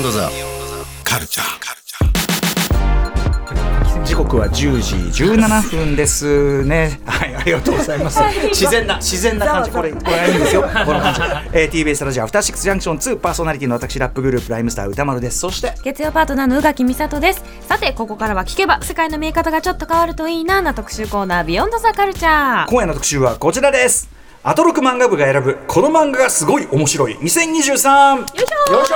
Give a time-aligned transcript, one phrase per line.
[0.00, 0.30] ンドザ
[1.04, 1.60] カルチャー
[4.06, 4.80] 時刻は10
[5.12, 6.98] 時17分ですね。
[7.04, 8.18] はい、ありがとうございます。
[8.48, 10.62] 自然な自然な感じこれこれがいいんですよ。
[10.84, 11.20] この感じ。
[11.52, 15.38] えー、TBS ラジオアフターシックスジャンクション2パーソナリティの私ラップグループライムスター歌丸です。
[15.38, 24.19] そして月曜パートナーの宇垣美里ですさてここからは聞けば世界の見え方がちょっと変わるといいなな特集コーナービヨンドザカルチャー今夜の特集はこちらです。
[24.42, 28.92] アトロク漫画部が選ぶこの漫画がすごい面白い2023よいしょよいし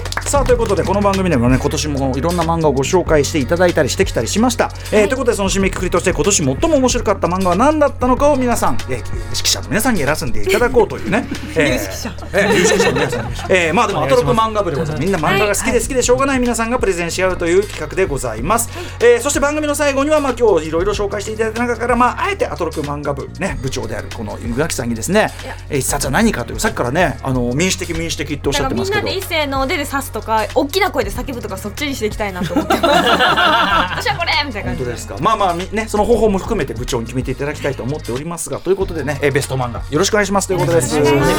[0.00, 0.03] ょ
[0.34, 25.30] さあということでこの番組でもね今年もいろんな漫画をご紹介していただいたりしてきたりしました、えーということでその締めくくりとして今年最も面白かった漫画は何だったのかを皆さん、えー、指揮者の皆さんに選んでいただこうというね、 えー、有識者、えー、有識者の皆さん、 えー、まあでもアトロク漫画部でございますみんな漫画が好きで好きでしょうがない皆さんがプレゼンし合うという企画でございます、えー、そして番組の最後にはまあ今日いろいろ紹介していただいた中からまああえてアトロク漫画部ね部長であるこの宇垣さんにですね
[25.70, 29.04] えー一冊は何かというさっきからねあの民主的民主的っておっしゃってますけど。
[29.04, 32.84] みんなで一斉の腕で刺すとか大きな声で叫ぶとかそっちにしていきたいなと思ってます。
[34.08, 34.84] 私はこれみたいな感じ。
[34.84, 35.16] で本当ですか？
[35.20, 40.48] まあまあみねその方法も含めて部長に決めていただきたいと思っておりますがということでねえーベスト漫画よろしくお願いします。
[40.48, 40.98] ということです。
[40.98, 41.34] お願いします。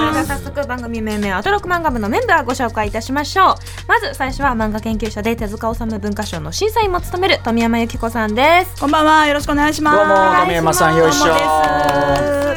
[0.00, 3.54] それでは早速番組名名アトロク漫画部のメンバーご紹介いたしましょう。
[3.88, 8.80] まず最初は漫画研究者で手塚治虫文化賞の審査員も務める富山由紀子さんです。
[8.80, 9.96] こんばんは、よろしくお願いします。
[9.96, 11.26] どうも亀山さんよいしょ。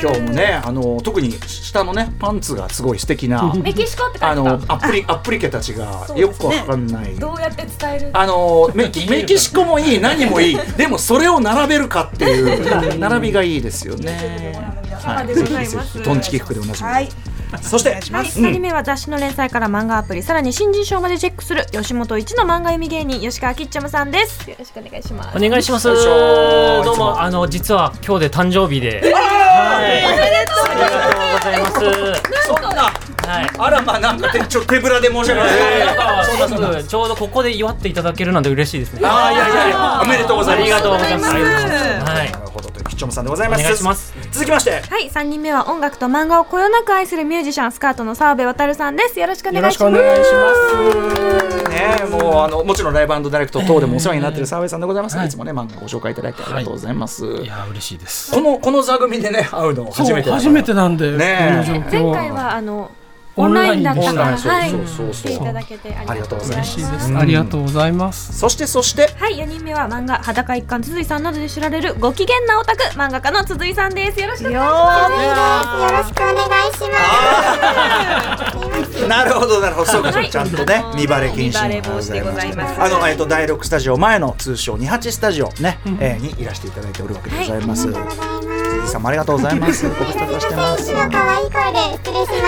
[0.02, 7.16] 今日もねあの特に下のねパンツがすごい素敵なメキシコって書いあてのアプリアプリケたちがよくわかんない。
[7.16, 8.10] どうやって伝える？
[8.14, 10.58] あのメキ メキシコもいい何もいい。
[10.78, 14.54] でもそれを並べるかっていう 並びがいいですよね。
[15.02, 16.90] はい、トンチキ服でおなじみ。
[16.90, 17.10] はい、
[17.62, 24.50] そしてはい、2人目は雑誌の連載から漫画アプリさらに新人賞までチェックする吉本一の漫画読み芸人吉川きっちゃむさんです。
[24.50, 25.38] よろしくお願いします。
[25.38, 25.88] お願いします。
[25.94, 29.14] どうもあの実は今日で誕生日で。
[29.14, 30.06] はい。
[30.06, 30.74] おめでとう。
[30.74, 31.13] ございます。
[33.46, 33.50] い。
[33.58, 35.86] あらまあなんか手ちょ手ぶらで申し訳ない。
[35.86, 36.72] なんかそんなそんな。
[36.74, 39.02] すぐちょうどここで祝っていただけるなんて嬉しいですね。
[39.04, 40.64] あーいやいやいやおめでとうございます。
[40.64, 41.30] ありがとうございます。
[41.30, 42.10] ありがとうございます。
[42.10, 43.62] はなるほどというキッチョムさんでございます。
[43.62, 44.14] お願いします。
[44.32, 44.82] 続きまして。
[44.82, 49.94] はい3人目は音楽と漫画をこよなく愛するミュージシャンスカートの澤部渉さんですよろしくお願いします
[51.70, 57.26] ねもうあのもちろんライブダイレクト等でもお世話になっている澤部さんでございますが、いつもね漫画ご紹介いただいてありがとうございます。
[57.26, 58.32] いや嬉しいです。
[58.32, 61.82] このこの座組でね会うの初めて初めてなんで、ね前
[62.12, 62.92] 回はあの
[63.36, 64.38] オンラインだったから。
[64.38, 64.70] はい。
[64.70, 66.78] そうそうそう来ていただけてありがとうございます。
[66.80, 67.18] 嬉しいです。
[67.18, 68.38] ありがとうございます。
[68.38, 69.10] そしてそして。
[69.18, 74.20] はい4人目は漫画裸一貫鈴井さんなどで知られるご機嫌なオタク漫画家の鈴井さんです。
[74.20, 75.10] よろしくお願いしま
[75.88, 75.94] す。
[75.94, 76.36] よろしくお願
[76.70, 76.80] いし
[78.92, 79.08] ます。
[79.08, 79.88] なるほどなるほど。
[79.92, 80.32] そうかそうはいか。
[80.32, 82.80] ちゃんとね見バレ禁止見バレ防止でございます。
[82.82, 87.84] あのえっと第六スタジオ前の通称二八スタジオね、えーにいらしていただいておるわけでございます。
[87.84, 88.53] 鈴井
[88.94, 89.90] さんもありがとうございます。
[89.90, 90.94] ご無沙汰してます。
[90.94, 92.48] 可愛い声で失礼しま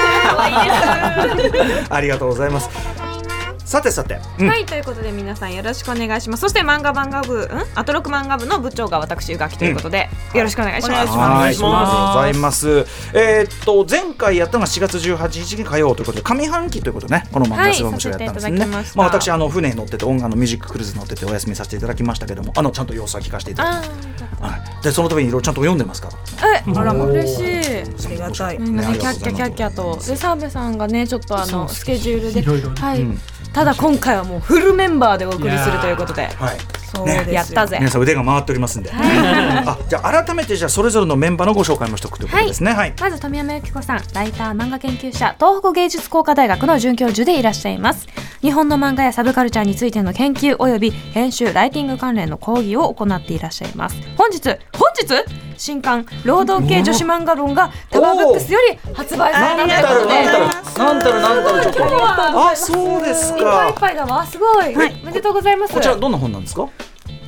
[1.87, 2.69] す ありがとうございます。
[3.65, 4.47] さてさて、うん。
[4.47, 6.41] はいということで皆さんよろしくお願いします。
[6.41, 7.49] そして漫画漫画部ん？
[7.73, 11.11] アトロク漫画部の部長が私宇垣ということで、よろしくお願いします。
[11.11, 12.85] はい、そうでございます。
[13.13, 17.27] えーっと前回やったのが4月18日火曜ということで上半期ということでね。
[17.31, 18.65] この漫画すごい面白いやったんですね。
[18.67, 26.57] ままあ私あの船に乗ってて音楽のミュージッククルーズに乗っててお休みさせていただきましたけどもあのちゃんと様子は聞かせていただいて、はい、でその度にいろいろちゃんと読んでますから。
[26.57, 28.05] えあらま嬉しい。
[28.05, 28.59] ありがたい。
[28.59, 29.97] みんなねキャッキャキャッキャと。
[30.07, 33.19] で澤部さんがねちょっとあのスケジュールでいろいろねはい、うん
[33.55, 36.84] ただ今回はもうフルメンバーでお送りするということではい。
[36.95, 37.33] そうですよ。
[37.33, 38.91] やったぜ皆さん腕が回っておりますんで。
[38.93, 42.73] あじゃあ改めてじゃあそれぞれのメンバーのご紹介もしておくということですね。
[42.73, 42.93] はい。
[42.99, 48.07] まず富山由紀子さんライター漫画研究者東北芸術工科大学の准教授でいらっしゃいます。
[48.41, 53.95] 日本の漫画やサブカルチャーについての研究及び編集ライティング関連の講義を行っていらっしゃいます。
[54.17, 54.57] 本日本
[55.25, 55.45] 日？
[55.57, 60.83] 新刊労働系女子漫画論がタワーブックスより発売されたということで。
[60.83, 62.49] なんたるなんたるちょっと。
[62.49, 63.79] あそうですいっぱいいっか。
[63.79, 64.25] ぱいだわ。
[64.25, 65.73] すごい、おめでとうございます。
[65.73, 66.67] こちらどんな本なんですか？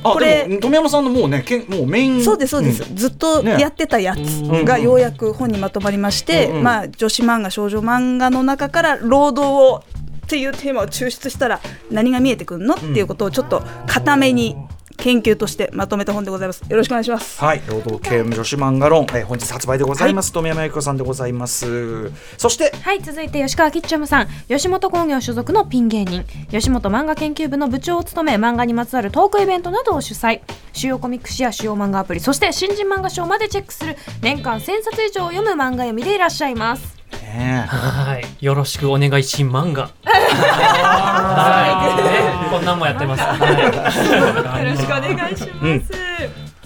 [0.04, 2.24] あこれ富山さんのもうねけんもうメイン。
[2.24, 2.96] そうですそうです、ん。
[2.96, 9.84] ずっとねやってたやつがようやく本にまとまりまして、うんうんまあ女子漫画少女漫画の中から労働を
[10.26, 11.60] っていうテーマを抽出したら
[11.90, 14.56] 何が見えてくるのっていうことをちょっと固めに
[14.98, 16.62] 研究としてまとめた本でございます。
[16.68, 17.40] よろしくお願いします。
[17.40, 20.32] はい、労働系女子漫画論、えー本日発売でございます。
[20.32, 22.10] 富山由紀子さんでございます。
[22.36, 23.00] そして、はい。
[23.00, 24.28] 続いて吉川キッチョムさん。
[24.48, 26.24] 吉本興業所属のピン芸人。
[26.50, 30.40] 吉本漫画研究部の部長を務め漫画にまつわるトークイベントなどを主催。
[30.78, 38.44] 主要コミック誌や主要漫画アプリそして新人漫画賞までチェックする年間1000冊以上を読む漫画読みでいらっしゃいますねはい。
[38.44, 39.90] よろしくお願いし漫画。
[40.04, 41.64] は
[42.00, 42.02] い。
[42.44, 43.22] ねこんなんもやってます。
[43.22, 44.64] はい。
[44.64, 45.84] よろしくお願いします、うん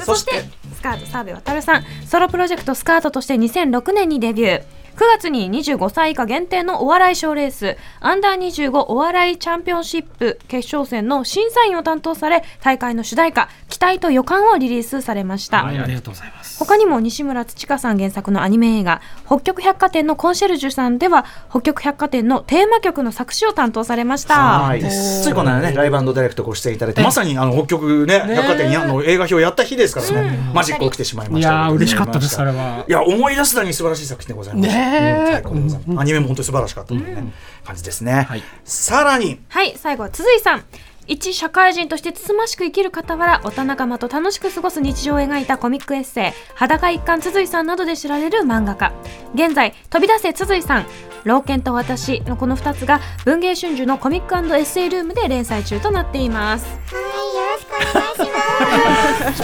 [0.05, 0.33] そして
[0.75, 4.65] スカート澤部渉さんソロプロジェクトスカートとして2006年にデビュー9
[5.07, 16.59] 月に25歳以下限定のお笑い賞レースアンダー25お笑いチャンピオンシップ決勝戦の審査員を担当され大会の主題歌「期待と予感」をリリースされました、はい、ありがとうございます。
[16.59, 24.35] 他にも西村土香さん原作のアニメ映画「北極百貨店のコンシェルジュさん」では北極百貨店のテーマ曲の作詞を担当されました。
[24.35, 31.49] はい、ついこの間ね、ライブダイレクトご出演いただいて、まさにあの北極ね、百貨店にあの映画表やった日ですからね、マジック起きてしまいました。
[31.49, 32.85] いやー嬉しかったです、それは。
[32.89, 34.69] いや、思い出すだに素晴らしい作品でございます。
[34.69, 37.33] ね最高でございますアニメも本当に素晴らしかったというね、
[37.65, 38.23] 感じですね。
[38.29, 38.43] はい。
[38.65, 40.65] さらに、はい最後は鈴井さん。
[41.09, 48.93] 一社会人としてつつましく生きる傍ら大人仲間と楽しく過ごす日常を描いたコミックエッセイ「裸一貫鈴井さん」などで知られる漫画家。
[49.35, 50.87] 現在「飛び出せ鈴井さん」
[51.25, 56.67] 「老犬と私」のこの2つが文芸春秋のコミックエッセイルームで連載中となっています。
[56.67, 58.52] はい、よろしくお願いします。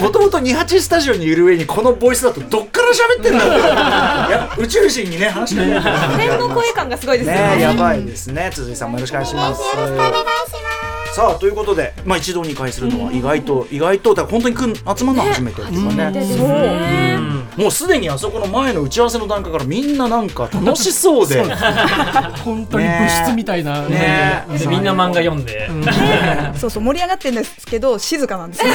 [0.00, 3.62] もともと28スタジオにいる上にこのボイスだとどっから喋ってんだろうい
[4.32, 5.80] や宇宙人にね話してる
[6.16, 7.56] 天の声感がすごいですよね。
[7.56, 8.50] ねやばいですね。
[8.52, 9.60] 辻井さんもよろしくお願いします。
[9.60, 10.30] よろしくお願いしま
[11.12, 11.14] す。
[11.14, 16.12] さあということで、まあ、一堂に会するのは意外と、意外とだから本当にくん集まるのは初めてですかね。
[16.12, 21.43] ですねもうすでにあそこの前の打ち合わせの段階からみんななんか楽しそうで。
[22.44, 23.82] 本当に物質みたいな。
[23.82, 24.44] ね。
[24.56, 25.69] でみんな漫画読んで。
[26.56, 28.70] そうそう盛り上がってるんですけど静かなんですよ。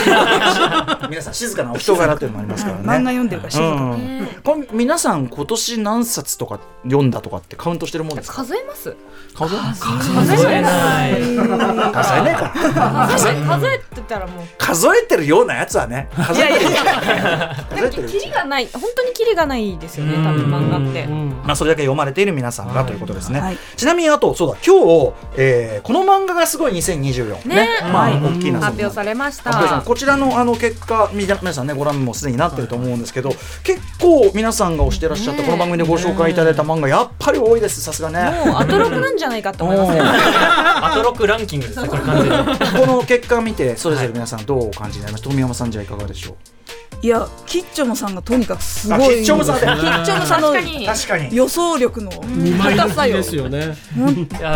[1.09, 2.83] 皆さん静かなお人柄っていうのもありますからね。
[2.83, 3.69] 漫画読んでるから静か、う
[4.57, 4.67] ん。
[4.73, 8.35] 皆さん今年何冊とか読んだとかってカウントしてるもんですか？
[8.43, 8.93] 数えます？
[9.33, 11.13] 数え数えない。
[11.93, 12.53] 数えねえか。
[12.75, 14.45] ら数え数えてたらもう。
[14.57, 16.09] 数えてるようなやつはね。
[16.15, 21.05] 数えてる数えてるキリがない本当にキリがないですよね多分漫画って。
[21.05, 23.57] まあ、それだけ読まれている皆さんがということですね、はい。
[23.75, 27.67] ちなみにあとそうだ今日、えーこの漫画がすごい2024ねね。
[27.91, 28.13] まあ、はい。
[28.21, 28.59] 大きいな。
[28.59, 29.81] 発表されました。
[29.85, 33.29] こちらのあの結果皆さんねご覧もすでになってると思うんですけど
[33.63, 38.45] 結構皆さんが推してらっしゃったこの番組でご紹介いただいた漫画やっぱり多いですさすがね。
[38.45, 39.99] もうアトロクなんじゃないかと思います。
[40.01, 42.57] アトロックランキングですね、これ完全に。
[42.79, 46.35] この結果を見てそれぞれ皆さんどうお感じになりました富山さんじゃあいかがでしょう？
[47.03, 48.97] いやキッチョムさんがとにかくすごい。
[48.97, 50.85] あキッチョムさんキッチョムさんの確かに。
[50.85, 51.35] 確かに。
[51.35, 53.17] 予想力の高さよ。
[53.17, 53.75] ですよね。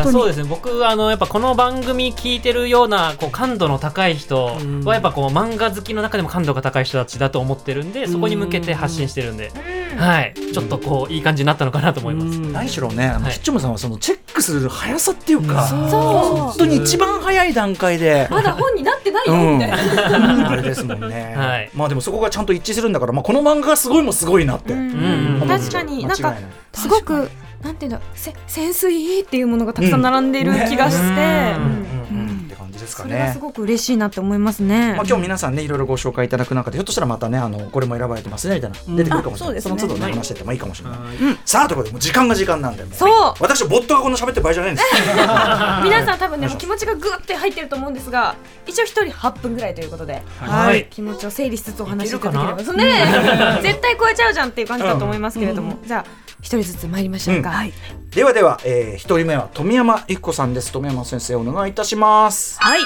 [0.09, 0.45] そうですね。
[0.45, 4.45] 僕あのやっぱこの番組聞いてるようなこう感度の高い人
[4.85, 9.51] はやっぱこう漫画好きの中でも感度が高い人たちだと思ってるんでそこに向けて発信してるんで、
[9.97, 10.33] はい。
[10.53, 12.39] ちょっとこういい感じになったのかなと思います。
[12.39, 13.33] 何しろね、あのはい。
[13.33, 15.79] キッチョムさんはそのチェックする速さっていうか、そう。
[15.79, 18.29] 本当に一番早い段階で。
[18.31, 21.69] まだ本になってないようん、みたいな、あれですもんね、はい。
[21.73, 24.91] まあでもそこがちゃんと一致するんだから、まあ、この漫画がすごいもすごいなって、うん。
[24.91, 25.41] うん。
[25.41, 25.47] うん。
[25.47, 26.35] 確かになんか
[26.71, 27.31] すごく
[27.63, 31.15] なんていうんだせ潜水っていうものがたくさん並んでいる気がして、うん。
[31.15, 32.27] うん。
[32.29, 32.45] うん。
[32.45, 33.09] って感じですかね。
[33.09, 33.39] それがす。
[33.39, 34.93] ごく嬉しいなって思いますね。
[34.93, 38.77] まあ、今日皆さんねいろいろご紹介いただく中でひょっとしたらまたねあのこれも選ばれてますねみたいな。
[38.95, 40.99] 出てくるかもしれない、あその都度ね話しててもいいかもしれない、
[41.43, 43.33] さあということでもう時間が時間なんでそう。
[43.39, 44.87] 私ボットがこんな喋ってる場合じゃないんです。
[45.83, 48.35] 皆さん多分ね気持ちがぐって入ってると思うんですが
[48.67, 50.87] 一応一人8分ぐらいということで、はい。
[50.89, 53.59] 気持ちを整理しつつお話しいただければね。
[53.63, 56.05] 絶対超えちゃうじゃんっていう感じだと思いますけれども、じゃあ
[56.41, 57.55] 一人ずつ参りましょうか、うん。
[57.55, 57.73] はい。
[58.11, 60.71] ではでは、えー、一人目は富山由紀子さんです。
[60.71, 62.59] 富山先生お願いいたします。
[62.59, 62.79] はい。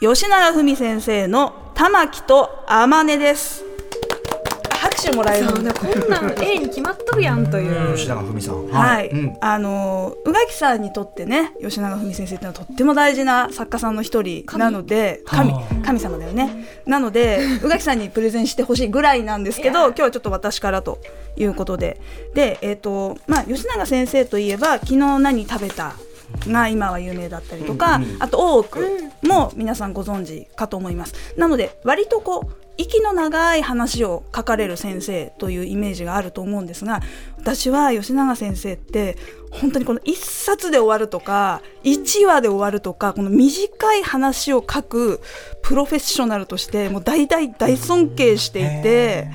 [0.00, 3.69] 吉永文先生の玉木と天音です
[5.00, 5.46] 拍手もらえる。
[5.48, 5.64] こん
[6.08, 8.68] なん A に決まっとるやんという、吉永文さん。
[8.68, 9.36] はい、うん。
[9.40, 15.52] あのー宇垣さんにとってね吉永文先生っていうのはとっても大事な作家さんの一人なので神
[15.82, 16.66] 神様だよね。
[16.86, 20.98] なので 宇垣さんにプレゼンしてほしいぐらいなんですけど今日はちょっと私からと
[21.36, 22.00] いうことで。
[22.34, 25.94] でえっ、とまあ吉永先生といえば昨日何食べた
[26.46, 28.16] が今は有名だったりとか、うんうん。
[28.20, 28.78] あと大奥
[29.22, 31.14] も皆さんご存知かと思います。
[31.36, 37.00] なので割とこう息の長い話を書かれる先生というイメージがあると思うんですが
[37.36, 39.16] 私は吉永先生って
[39.50, 45.20] 本当にこの1冊で終わるとか1話で終わるとかこの短い話を書く
[45.62, 49.28] プロフェッショナルとしてもう大大大尊敬していて。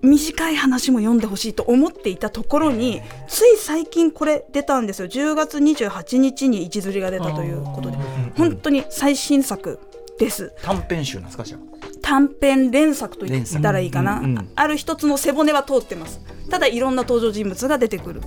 [0.00, 5.08] 短い話も読んでほしいと思っていたところについ最近これ出たんですよ。
[5.08, 7.96] 10月28日に位置づりが出たということで。
[8.36, 9.80] 本当に最新作
[10.20, 10.52] です。
[10.62, 11.67] 短編集なんですかじゃあ
[12.08, 16.20] 短編連作と言ったらいいかな、うんうんある一つの背骨は通ってます。
[16.48, 18.22] ただいろんな登場人物が出てくる、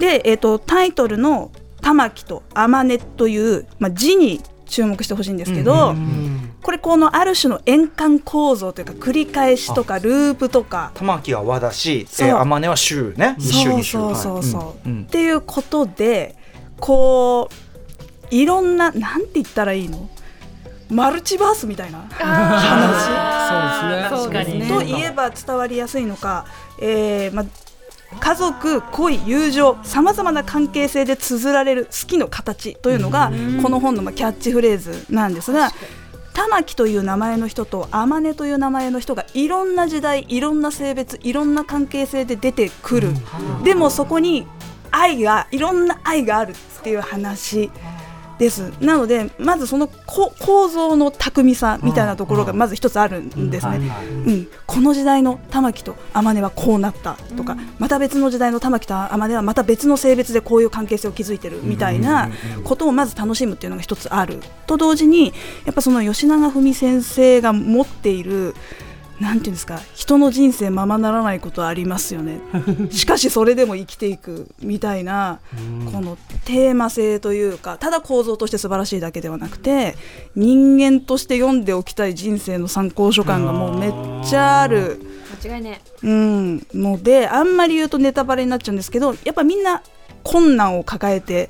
[0.00, 5.94] で、えー、とタイトルの「玉木と天音」という、まあ、字に注目してほしいんですけど、
[6.62, 10.90] これこのある種の円環構造というか繰り返しとかループとか。
[10.94, 12.28] 玉木は和だし、そう。
[12.28, 13.36] えー、天音は週ね。
[13.38, 14.72] 一週そう二週そうそうそう、はい。
[14.86, 15.02] うんうん。
[15.04, 16.34] っていうことで
[16.80, 20.10] こういろんななんて言ったらいいの？
[20.92, 24.12] マルチバースみたいな話。
[24.14, 24.60] そうですね。
[24.60, 26.46] 確かにと言えば伝わりやすいのか、
[26.78, 27.44] えーま、
[28.20, 33.32] 家族恋友情さまざまな関係性で綴られる好きの形というのが
[33.62, 35.70] この本のまあキャッチフレーズなんですが
[36.34, 43.08] 玉木という名前の人と天音という名前の人がいろんな時代いろんな性別いろんな関係性で出てくる、
[43.64, 44.46] でもそこに
[44.90, 47.70] 愛がいろんな愛があるっていう話
[48.42, 48.72] です。
[48.80, 53.90] なのでまずそのこ構造の巧みさみたいなところがまず一つあるんですね、
[54.26, 62.30] うん、この時代の玉木と天音はこうなったとか、また別の時代の玉木と天音はまた別の性別でこういう関係性を築いてるみたいな
[62.64, 64.40] ことをまず楽しむっていうのが一つある。
[64.66, 65.32] と同時に
[65.64, 68.54] やっぱその吉永文先生が持っている
[69.22, 72.40] なんていうんですか人の人生ままならないことありますよね。
[72.90, 75.38] しかしそれでも生きていくみたいな
[75.92, 79.96] このテーマ性というかただ構造として素晴らしいだけではなくて
[80.34, 83.92] 人間として読んでおきたい人生の参考書感がもうめっ
[84.28, 85.00] ちゃある。
[85.44, 89.82] 間違いねうん、のであんまり言うとネタバレになっちゃうんですけどやっぱみんな
[90.22, 91.48] 困難を抱えて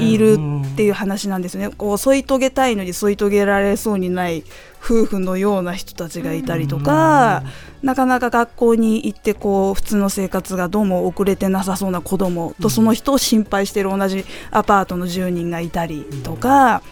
[0.00, 0.38] いる
[0.72, 1.70] っていう話なんですよね。
[1.76, 4.44] こう添い遂げたいのに添い遂げられそうにない
[4.86, 7.42] 夫婦のような人たちがいたりとか、
[7.82, 16.82] なかなか学校に行ってこう普通の生活がどうも遅れてなさそうな子供とその人を心配している同じアパートの住人がいたりとか。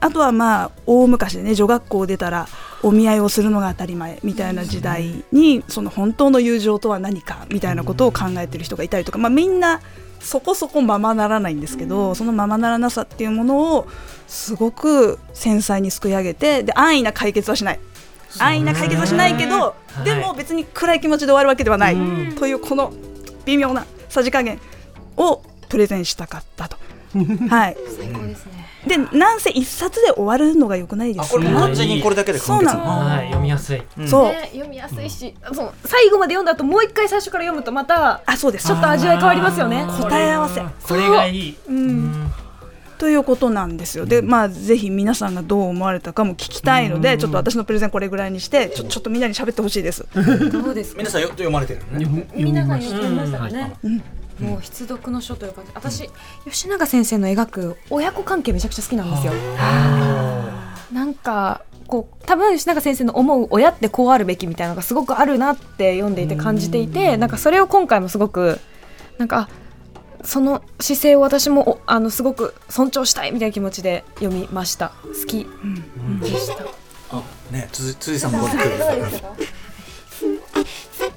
[0.00, 2.46] あとはまあ大昔でね女学校を出たら
[2.82, 9.80] お見合いをするのが当たり前みたいな時代にその本当の友情とは何かみたいなことを考えてる人がいたりとか、まあ、みんな
[10.24, 13.86] そこそこままならないんですけど、そのままならなさっていうものを
[14.26, 17.80] すごく繊細にすくい上げてで安易な解決はしない。
[18.38, 20.04] 安易な解決はしないけど、い。
[20.04, 21.96] でも別に暗い気持ちで終わるわけではない、
[22.36, 22.92] というこの
[23.44, 24.58] 微妙なさじ加減
[25.16, 26.83] をプレゼンしたかったと。
[27.48, 28.64] はい、最高ですね。
[28.86, 32.70] でなんせ一冊で終わるのが良くないですあこれもうか完全にこれだけで完結。
[32.70, 32.90] そうなの。
[33.08, 33.82] はい、読みやすい。
[34.06, 38.66] そう、ね、読みやすいし、そう最後まで読んだ後もう一回最初から読むとまたあそうです。
[38.66, 39.86] ちょっと味わい変わりますよね。
[39.86, 40.60] 答え合わせ。
[40.60, 41.56] これがいい。
[41.66, 41.72] う。
[41.72, 42.30] ん。
[42.98, 44.06] ということなんですよ。
[44.06, 50.06] でまあぜひ皆さんがどう思われたかも聞きたいのでちょっと私のプレゼンこれぐらいにしてちょちょっとみんなに喋ってほしいです。
[50.52, 50.98] どうですか？
[50.98, 52.28] 皆さんよ読まれてるね。
[52.34, 53.74] 皆さん読みましたかね。
[54.40, 56.10] もう必読の書というか、私
[56.44, 59.32] 吉永先生の描く親子関係めちゃくちゃ好きなんですよ。
[60.92, 68.58] なんかこう多分吉永先生の思う親ってこうあるべきみたいなのがすごくあるなって読んでいて感じていて、なんかそれを今回もすごく
[69.18, 69.48] なんかあ
[70.24, 74.92] その姿勢を私もおあのすごく尊重したいみたいな気持ちで読みました。
[75.04, 75.46] 好き。
[76.20, 76.64] でした。
[77.50, 78.60] ね辻辻さんも さっ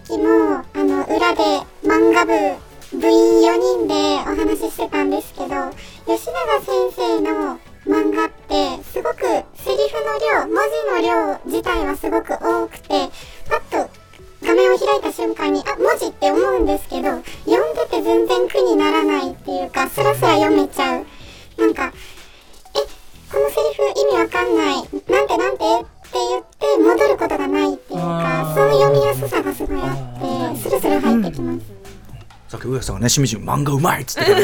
[0.05, 1.43] きもあの裏で
[1.83, 5.47] 漫画部部員4人でお話ししてたんですけど
[6.07, 9.19] 吉永先生の漫画ってすごく
[9.55, 10.55] セリフの量文
[11.01, 12.87] 字の量自体はすごく多くて
[13.49, 13.89] パッと
[14.41, 17.09] 画面を開いた瞬間にあ文字って思うんですけど
[17.45, 17.56] 読
[32.87, 34.41] さんがねしみじみ漫画うまいっつってね。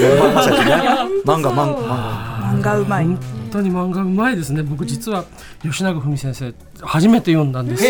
[1.25, 2.53] 漫画漫画漫画。
[2.53, 3.05] 漫画うまい。
[3.05, 3.19] 本
[3.51, 4.63] 当に漫画うまいですね。
[4.63, 5.25] 僕実は
[5.61, 7.85] 吉永文先生初めて読んだんです。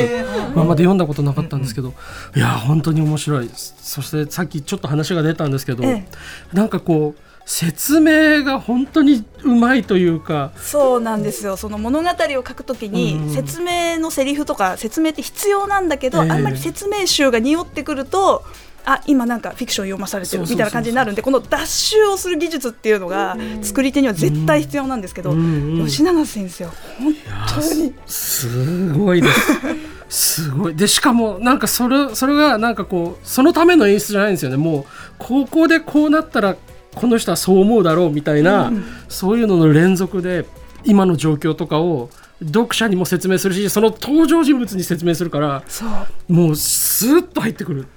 [0.53, 1.93] 今まで読んだことなかったんですけど、
[2.35, 3.49] いや本当に面白い。
[3.53, 6.05] そしてさっきちょっと話が出たんですけど、え
[6.53, 10.51] なんかこう説明が本当にうまいというか。
[10.57, 11.57] そうなんですよ。
[11.57, 16.29] その物語を書くときに説明のセリフとか説明って必要なんだけど、ええ。
[16.29, 18.43] あんまり説明集が匂ってくると
[18.85, 25.79] あ今なんかフィクション読まされてるみたいな感じになるんでこの脱臭をする技術っていうのが作り手には絶対必要なんですけど、ん。
[25.79, 25.87] うん。
[25.87, 27.13] 吉永先生は本
[27.55, 30.43] 当にすごいです。
[30.43, 30.75] すごい。
[30.75, 34.57] でしかもなんかそれそれがなんかこうそのための演出じゃないんですよね。
[34.57, 34.85] もう
[35.17, 36.55] 高校でこうなったら
[36.93, 38.71] この人はそう思うだろうみたいな、
[39.09, 40.45] そういうのの連続で
[40.83, 42.09] 今の状況とかを
[42.45, 46.33] 読者にも説明するしその登場人物に説明するからそう。
[46.33, 47.87] もうスーッと入ってくる。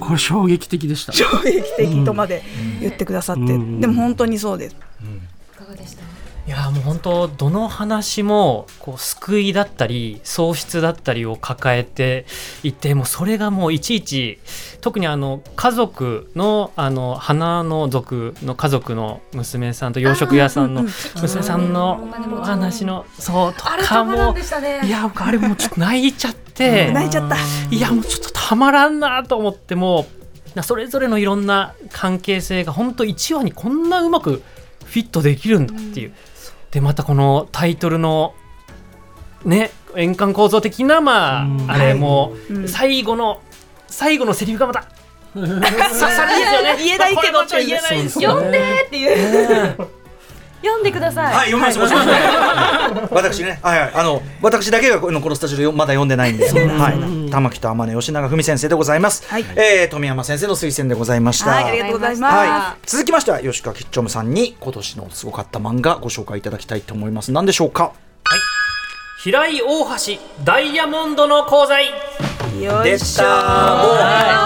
[0.00, 1.12] これ衝撃的でした。
[1.12, 2.42] 衝撃的とまで
[2.80, 3.80] 言ってくださって、うん。
[3.80, 4.76] でも本当にそうです。
[6.48, 12.24] いやもう本当どの話もこう救いだったり喪失だったりを抱えて
[12.62, 14.38] いてもうそれがもういちいち
[14.80, 20.84] 特にあの家族のあの花の族の家族の娘さんと洋食屋さんの
[21.20, 24.34] 娘さんのお話のそうとかも
[24.86, 27.36] いや僕あれもうちょっと泣いちゃって泣いちゃった。
[27.70, 30.06] いやもうちょっとたまらんなと思っても
[30.56, 34.42] うそれぞれのいろんな関係性が本当1話にこんなうまく
[34.88, 36.14] フィットできるんだっていう、
[36.70, 38.34] でまたこのタイトルの
[39.44, 41.70] ね円環構造的なまあ、うん。
[41.70, 42.68] あれも、うん。
[42.68, 43.40] 最後の
[43.86, 44.84] 最後のセリフがまた
[45.34, 46.76] 刺さるんですよね。
[46.78, 49.76] 言えないけどちょっと言えないですよ読んでっていう
[50.68, 51.78] 読んでください、はい、読みます、
[53.14, 56.48] 私ね、はい、はい、あの、私だけがこのこのスタジオでまだ読んでないんで。
[56.48, 56.90] は
[57.28, 59.24] い、玉木と天音吉永文先生でございます。
[59.28, 59.44] はい。
[59.56, 61.50] えー富山先生の推薦でございました。
[61.50, 67.32] はいありがとうございます、はい、続きましては吉川吉兆夢さんに今年のすごかった漫画ご紹介いただきたいと思います。
[67.32, 67.92] 何でしょうか？
[69.22, 71.86] 平井大橋ダイヤモンドの功罪。
[71.86, 72.82] よいしょ。
[72.84, 73.92] でしたも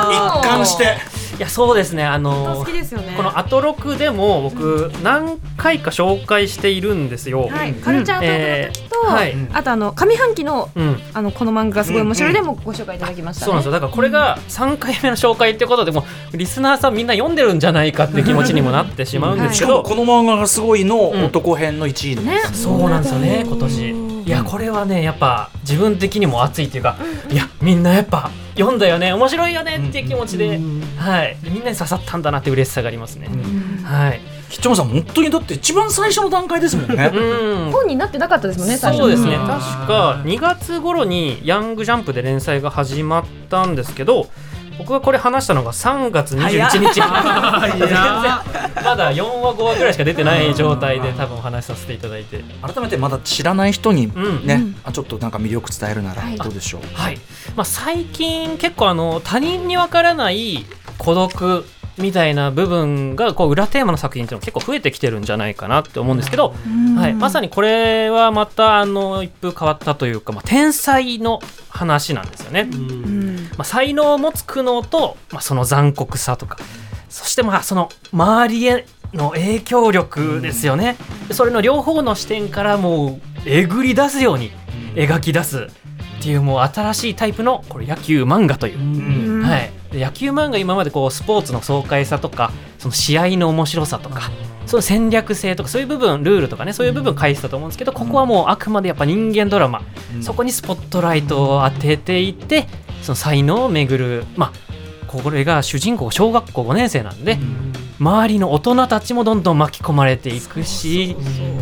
[0.09, 0.97] う一貫して。
[1.37, 2.05] いやそうですね。
[2.05, 3.15] あの好きですよね。
[3.17, 9.35] このアトロクでも僕何回か紹介しているんですよ、はい、カルチャートークの時と、えーはい。
[9.53, 10.97] あとあの上半期のうん。
[11.15, 13.47] あのこの漫画がすごい面白いでもご紹介いただきました、ね。
[13.47, 13.73] そうなんですよ。
[13.73, 22.57] だからこれが3回目の紹介ってことでもうリスナーさんみんな読んでるんじゃないかって気持ちにもなってしまうんですけど、しかもこの漫画がすごいのうん男編の1位なんです、ね。
[22.57, 24.13] そうなんですよね今年。
[24.23, 26.97] いやこれはねやっぱ自分的にも熱いっていうか、
[27.31, 30.61] いやみんなやっぱ読んだよね面白いよねっていう気持ちで、
[30.97, 31.37] はい。
[31.43, 33.29] みんなに刺さったんだなって嬉しさがありますね、
[33.85, 34.21] はい
[34.53, 37.11] 吉兆夢さん本当にだって一番最初の段階ですもんね。
[37.13, 37.73] うん。
[37.73, 38.99] 本になってなかったですもんね最初。
[39.01, 39.35] そうですね。
[39.37, 39.39] ん。
[39.39, 44.29] 確か2月頃にヤングジャンプで連載が始まったんですけど
[44.77, 47.01] 僕がこれ話したのが3月21日。
[47.81, 47.99] 全然。
[48.85, 52.45] まだ4話5話ぐらいしか出てない状態で多分お話しさせていただいて。
[52.61, 54.47] 改めてまだ知らない人にうん。
[54.47, 57.19] ね、あちょっとなんか魅力伝えるならどうでしょう、はい、
[57.57, 60.67] まあ、最近結構あの他人にわからない
[60.99, 61.65] 孤独
[61.99, 66.55] みたいな部分がこう裏テーマの作品っていうのが結構増えてきてるんじゃないかなって思うんですけど、
[66.97, 72.69] はい、まさにこれはまたあの一風変わったというか、まあ、天才の話なんですよね。
[73.59, 76.57] まあ、才能を持つ苦悩と、まあ、その残酷さとか。
[77.09, 80.97] そしてまあその周りへの影響力ですよね、
[81.29, 84.51] でそれの両方の視点からもうえぐり出すように
[84.95, 85.69] 描き出す
[86.23, 94.31] っていうもう新しいタイプのこれ野球漫画という、はい、で野球漫画今までこうスポーツの爽快さとかその試合の面白さとか、
[94.67, 99.83] その戦略性とかそういう部分ルールとかねそういう部分書いてたと思うんですけどここはもうあくまでやっぱ人間ドラマ、
[100.21, 102.67] そこにスポットライトを当てていって
[103.03, 104.25] その才能を巡る。
[104.37, 104.53] まあ
[105.07, 107.39] これが主人公小学校5年生なんで、
[108.01, 111.15] 周りの大人たちもどんどん巻き込まれていくし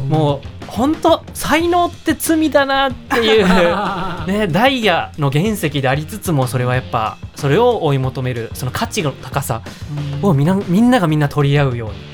[0.09, 3.47] もう本当才能って罪だなっていう、
[4.27, 9.63] ね、ダイヤの原石でありつつもそれはやっぱそれを追い求めるその価値の高さ
[10.23, 12.11] をみんなみんながみんな取り合うように。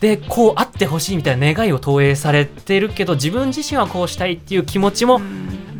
[0.00, 5.20] でこうあってほしいみたいな願いを投影されてるけど自分自身はこうしたいっていう気持ちも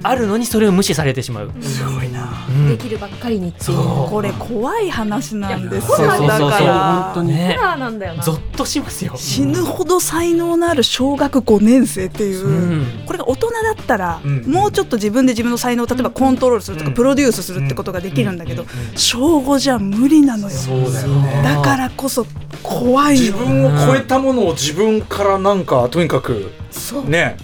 [0.02, 1.50] あるのにそれを無視されてしまう。
[1.60, 2.28] すごいな。
[2.48, 2.68] うん。
[2.68, 3.78] できるばっかりにっていう。
[4.08, 6.06] これ怖い話なんですよ。
[6.06, 7.56] だそうそうそうから本当にね。
[7.58, 8.22] ホラーなんだよな。
[8.22, 9.14] ゾッとしますよ。
[9.16, 12.86] 死ぬほど才能のある小学5年生っていう、うん。
[13.06, 14.42] これが大人だったら、うん。
[14.46, 16.94] もうちょっと自分で自分の才能を例えばコントロールするとか、うん。
[16.94, 20.56] プロデュースするってことができるんだけど、小5じゃ無理なのよ。
[20.56, 21.42] そうだよね。
[21.42, 22.26] だからこそ
[22.62, 23.38] 怖い自よ。
[23.38, 27.08] 分を超えたものを自分からなんかとにかくそう。
[27.08, 27.36] ね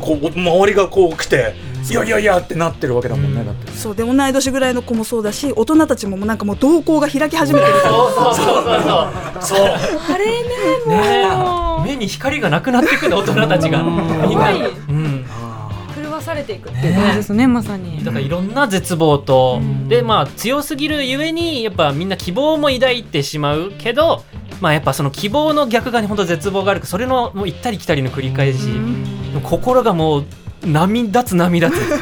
[0.00, 1.54] こう周りがこう来て
[1.90, 3.70] いやいやいやってなってるわけだもんねだって。
[3.72, 7.72] そうで同い年ぐらいの子もそうだし大人たちももうなんかもう瞳孔が開き始めてる。
[7.72, 8.64] そうそうそう
[9.44, 9.56] そう。
[9.56, 9.68] そう。
[10.12, 11.28] あれねね。
[11.28, 13.82] も目に光がなくなってくる大人たちが。
[13.82, 14.38] みん。
[14.38, 15.24] な、うん、う
[16.04, 16.94] 狂わされていくっていう。
[16.94, 18.04] 感じですねまさに。
[18.04, 24.24] だからいろんな絶望と、でまあ強すぎるゆえにやっぱみんな希望も抱いてしまうけど
[24.60, 28.58] まあやっぱその希望の逆側に本当絶望があるそれのもう行ったり来たりの繰り返し、
[29.40, 30.24] 心がもう
[30.64, 32.00] 波立つ波立つ。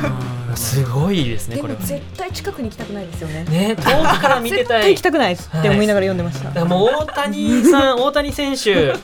[0.56, 3.44] すごいですねでもこれは絶対近くに行きたくないですよね。
[3.44, 4.82] ね遠くから見て絶たい。
[4.82, 8.94] 対行きたくないって思いながら読んでました、だからもう大谷さん、大谷選手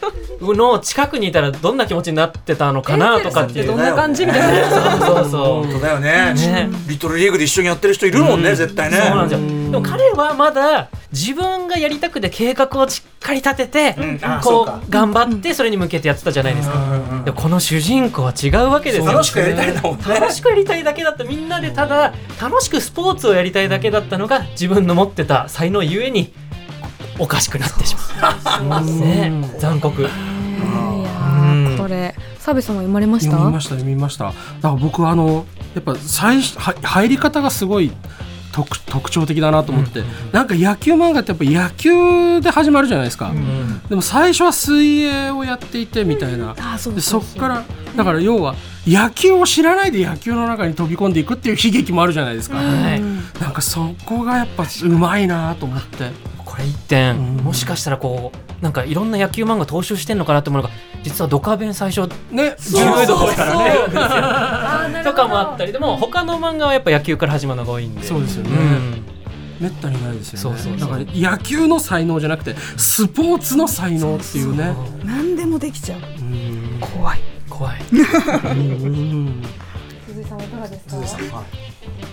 [0.41, 3.67] の近くにいたらどんな気持ちになってたのかなとかっていう。
[3.67, 4.71] どんな感じみたいな。
[4.71, 5.65] そうそうそう。
[5.65, 6.35] 本当だよね。
[6.35, 6.69] ね。
[6.87, 8.99] リトルリーグで一緒にやってる人いるもんね絶対ね。
[8.99, 9.60] そうなんですよ。
[9.71, 14.73] でも彼はまだ自分がやりたくて計画をしっかり立てて、うんあそうか。
[14.73, 17.23] こう頑張ってそれに向けてやってたじゃないですか。
[17.25, 19.13] でもこの主人公は違うわけですよ。
[19.13, 20.05] 楽しくやりたいんだもんね。
[20.07, 26.33] 楽しくやりたいだけだったみんなでただ楽しくスポーツをやりたいだけだったのが自分の持ってた才能ゆえに
[27.19, 27.95] おかしくなってし
[28.69, 28.85] まう。
[28.85, 30.03] ね残酷。
[30.03, 30.11] いや
[32.39, 33.33] 澤部さんは読まれました？
[33.33, 34.25] 読みました読みました。
[34.27, 37.93] だから僕あのやっぱ最初は入り方がすごい
[38.53, 43.33] 特特徴的だなと思って、なんか野球漫画ってやっぱ野球で始まるじゃないですか、
[43.89, 47.65] でも最初は水泳をやっていてみたいな、あそうでそっから
[47.97, 48.55] だから要は
[48.87, 53.01] 野球を知らないで野球の中に飛び込んでいくっていう悲劇もあるじゃないですか、はい
[53.41, 56.11] なんかそこがやっぱうまいなと思って。
[56.51, 57.37] これ一点、うん。
[57.45, 65.03] もしかしたらこうなんかいろんな野球漫画踏襲してんのかなと思うのが実はドカベン最初ね柔道からね。
[65.03, 68.03] とかもあったりでも他の漫画はやっぱ野球から始まるのが多いんで。
[68.05, 69.05] そうですよね、うん。
[69.61, 70.59] めったにないですよね。
[70.59, 70.89] そうそうそう。
[70.91, 74.75] だから野球の才能じゃなくてスポーツの才能っていうね。
[75.05, 76.01] 何でもできちゃう。
[76.01, 76.81] うん。
[76.81, 77.21] 怖い。
[77.49, 77.81] 怖い。
[77.91, 79.43] うん。
[80.07, 80.39] 鈴井さん。
[80.39, 81.45] はいかがですか鈴井さんはい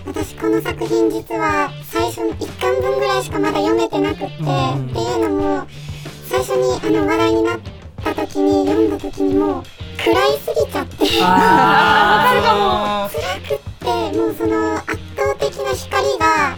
[0.06, 5.68] 私この作品実は最初の1巻分ぐらいしかまだ読めてなくって、っていうのも
[6.30, 7.60] 最初にあの話題になっ
[8.04, 9.64] た時に読んだ時にもう
[9.98, 11.06] 暗いすぎちゃって。
[11.24, 16.58] あ辛くってもうその圧倒的な光が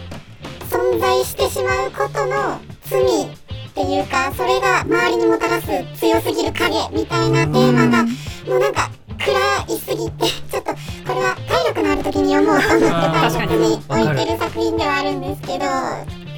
[0.68, 5.66] 存在してしまうことの罪っていうかそれが周りにもたらす
[5.98, 10.78] 強すぎる影みたいなテーマがもうなんか暗いすぎて ちょっとこ
[11.08, 15.64] れは体力のある時に読もうと思って体力に置いてる作品ではあるんですけど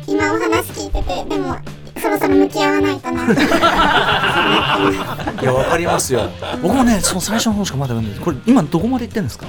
[0.07, 1.57] 今お話聞いててでも
[2.03, 3.25] そろそろ向き合わないとな。
[5.41, 6.29] いやわかりますよ。
[6.61, 8.25] 僕もねその最初の方しかまだ読んでない。
[8.25, 9.47] これ今どこまで行ってんですか？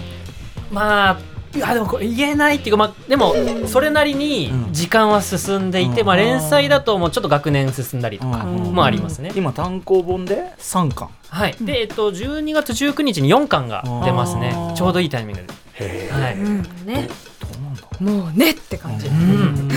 [0.72, 1.20] まあ
[1.56, 3.36] いやでもこれ言えないっていうか、まあ、でも
[3.68, 6.08] それなりに時間は進んでいて、うん。
[6.08, 8.74] まあ、連載だともうちょっと学年進んだりとかうん。
[8.74, 9.32] もありますね。
[9.36, 11.10] 今単行本で3巻。
[11.30, 14.56] はい、で、えっと、12月19日に4巻が出ますね。
[14.76, 15.48] ちょうどいいタイミングで。
[15.76, 16.38] へはい。
[16.88, 17.08] ね。
[17.40, 17.84] どうなんだ
[18.24, 19.06] もうねって感じ。
[19.06, 19.70] うん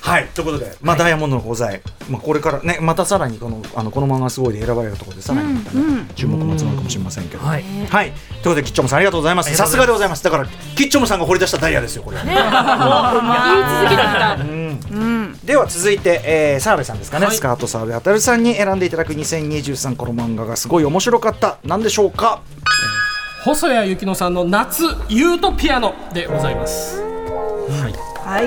[0.00, 7.62] はいということで、まあダイヤモンドのござい、まあ、これからねまたさらにこのあのこの漫画すごいで選ばれるところでさらにまたね、注目も集まるかもしれませんけど、はい。
[7.62, 9.54] はい、ということでキッチョムさんありがとうございます。
[9.54, 10.24] さすがでございます。
[10.24, 12.40] だからキッチョムさんが掘り出したダイヤですよこれ、言い続
[13.90, 14.36] けた。
[14.40, 15.38] うん。
[15.44, 17.36] では続いて、えー、澤部さんですかね、はい。
[17.36, 21.58] スカート澤部あたるさんに選んでいただく2023この漫画がすごい面白かった。
[21.64, 22.42] なんでしょうか？
[23.44, 27.00] 細谷由紀乃さんの夏ユートピアノでございます。
[27.00, 27.94] はい。
[28.22, 28.42] あ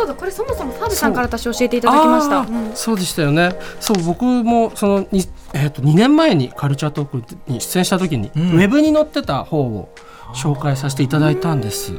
[0.00, 2.40] そうだこれそもそも澤部さんから私教えていただきました。
[2.40, 3.52] あーそうでしたよね。
[3.80, 9.90] そう僕もそのに、えー、と2年前にカルチャートークに出演した時に、ウェブに載ってた方を
[10.34, 11.92] 紹介させていただいたんです、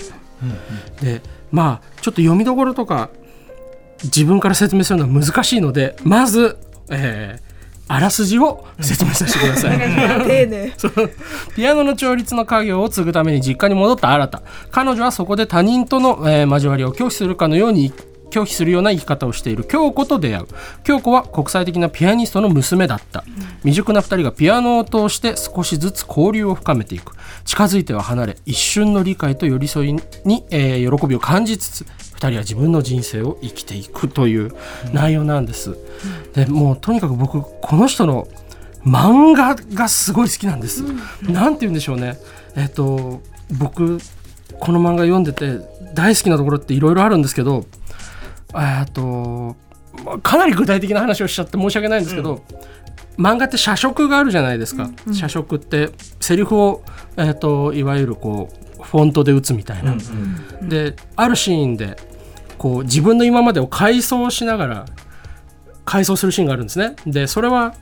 [1.00, 3.12] でまあちょっと読みどころとか
[4.04, 6.58] 自分から説明するのは難しいのでまず、
[6.90, 7.51] えー
[7.94, 9.78] あらすじを説明させてください。
[11.56, 14.30] ピアノの調律の家業を継ぐために実家に戻った新
[14.72, 17.92] 彼女はそこで他人との、えー交わりを拒否するかのように
[18.32, 19.64] 拒否するような生き方をしている。
[19.66, 20.48] 京子と出会う。
[20.84, 23.24] 京子は国際的なピアニストの娘だった。
[23.60, 27.14] 未熟な2人がピアノを通して少しずつ交流を深めていく。
[27.46, 29.94] 近づいては離れ一瞬の理解と寄り添い
[30.26, 34.52] に、えー喜びを感じつつ2人は自分の人生を生きていくという
[34.94, 35.78] 内容なんです、
[36.34, 38.28] でもうとにかく僕この人の
[38.86, 40.84] 漫画がすごい好きなんです。
[41.24, 42.18] なんて言うんでしょうね。
[42.56, 44.00] えっ、と僕
[44.60, 45.60] この漫画読んでて
[45.94, 47.66] 大好きなところっていろいろあるんですけど、
[48.56, 49.56] えっと
[50.04, 52.44] まあかなり具体的な話をしちゃって申し訳ないんですけど、
[53.18, 54.90] 漫画って写食があるじゃないですか。
[55.14, 56.84] 写食ってセリフを
[57.18, 59.96] えっ、といわゆるこうフォントで打つみたいな。
[60.62, 61.98] であるシーンで
[62.58, 64.86] こう自分の今までを回想しながら
[65.84, 66.96] 回想するシーンがあるんですね。
[67.06, 67.74] でそれは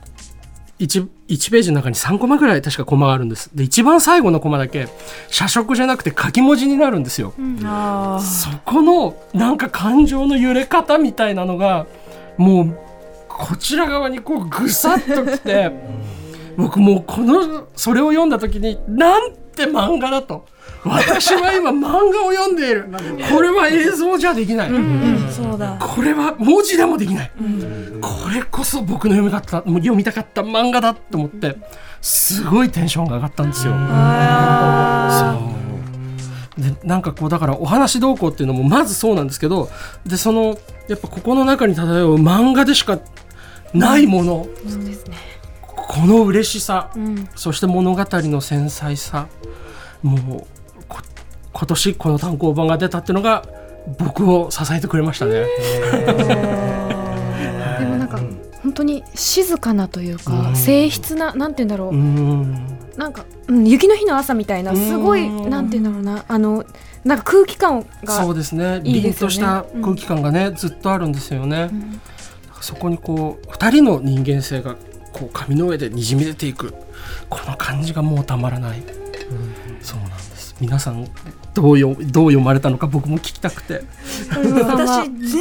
[0.80, 3.50] 1, 1ページの中に3コマぐらい確かコマがあるんです。
[3.54, 4.88] で一番最後のコマだけ
[5.28, 7.34] 写食じゃなくて書き文字になるんですよ。
[7.64, 11.86] あそこのなんか感情の揺れ方みたいなのが
[12.38, 12.76] もう
[13.28, 15.70] こちら側にこうぐさっときて
[16.56, 20.46] 僕もうこのそれを読んだ時になんて漫画だと
[20.84, 22.88] 私は今漫画を読んでいる。
[23.30, 25.76] これは映像じゃできない、ーそうだ。
[25.78, 27.32] これは文字でもできない、
[28.00, 31.56] これこそ僕の読み方読みたかった漫画だと思って
[32.00, 33.74] すごいテンションが上がったんですよ。
[33.74, 33.78] そ
[35.56, 36.62] う。
[36.62, 39.70] でなんかこうだからお話どうこうっていうのもまずそうなんですけど
[40.04, 42.98] でそのやっぱここの中に漂う漫画でしか
[43.72, 44.48] ないもの、
[45.64, 46.90] この嬉しさ、
[47.36, 49.28] そして物語の繊細さ
[50.02, 50.46] もう
[50.88, 50.98] こ
[51.52, 53.44] 今年この単行本が出たっていうのが
[53.98, 55.46] 僕を支えてくれましたね。
[57.78, 58.20] でもなんか
[58.62, 60.56] 本当に静かなというかうん。
[60.56, 61.90] 静筆ななんて言うんだろう。
[61.90, 62.78] うん。
[62.96, 66.24] なんか、うん、雪の日の朝みたいなすごいうんなんて言うんだろうな。
[66.28, 66.64] あの
[67.04, 68.80] なんか空気感がそうですね。
[68.84, 69.28] いいですよね。
[69.28, 71.70] 凛とした空気感がね、ずっとあるんですよね、
[72.60, 74.76] そこにこう2人の人間性が
[75.12, 76.74] こう紙の上でにじみ出ていく。
[77.28, 78.82] この感じがもうたまらない、
[80.60, 81.08] 皆さん
[81.54, 83.82] どうよどう読まれたのか僕も聞きたくて。
[84.30, 85.40] 私全然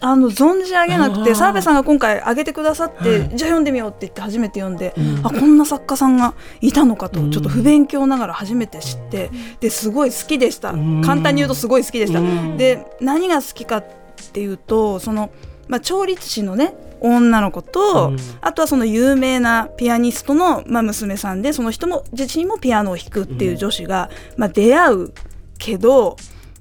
[0.00, 3.18] あの存じ上げなくて澤部さんが今回挙げてくださって、はい。
[3.20, 11.02] じゃあ読んでみようって言って初めて読んで、あこんな作家さんがいたのかと、ちょっと不勉強ながら初めて知って、ですごい好きでした、ん。
[11.02, 12.56] 簡単に言うとすごい好きでした、うん。
[12.56, 13.84] で何が好きかっ
[14.32, 15.30] ていうとその、
[15.68, 18.16] まあ、調律師のね女の子と、うん。
[18.40, 25.12] あとはその有名なピアニストの、まあ、娘さんでその人も自身もピアノを弾くっていう女子が、まあ、出会う
[25.58, 26.16] けど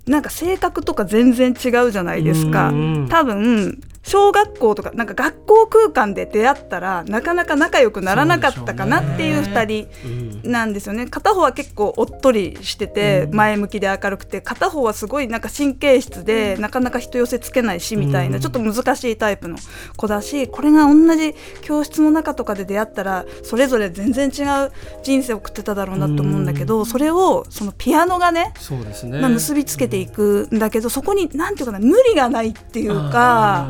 [0.07, 2.69] なんか性格とか全然違うじゃないですか。
[2.69, 11.07] うん多分小学校とかなんか学校空間で出会ったらなかなか仲良くならなかったかなっていう2人なんですよね。
[11.07, 19.57] 片方は結構おっとりしてて前向きで明るくて片方はすごいなんか神経質でなかなか人寄せつけないしみたいなちょっと難しいタイプの
[19.97, 24.71] 子だしこれが同じ教室の中とかで出会ったらそれぞれ全然違う
[25.03, 33.69] 人生を送ってただろうなと思うんだけどそれをそのピアノがねそうですね、まあ、結びつけていくんだけどそこに何ていうかな無理がないっていうか、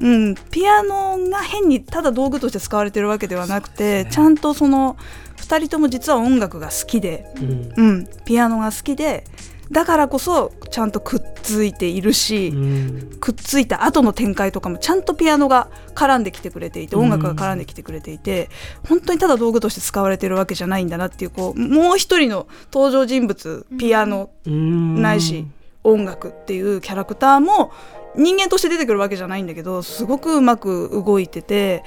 [0.00, 4.96] うん、ピアノが変にただ道具として使われてるわけではなくて、ちゃんとその
[5.36, 7.72] 2人とも実は音楽が好きで、うん。
[7.76, 9.24] うん、ピアノが好きで
[9.70, 13.16] だからこそちゃんとくっついているし、うん。
[13.20, 18.48] くっついた後の展開とかもちゃんとピアノが絡んできてくれていて音楽が絡んできてくれていて、
[18.88, 25.46] 本当にただ道具として使われてるわけじゃないんだなっていうこうもう一人の登場人物ピアノうんないし
[25.82, 27.72] 音楽っていうキャラクターも
[28.16, 31.84] 人間として出てくるわけじゃないんだけどすごくうまく動いてて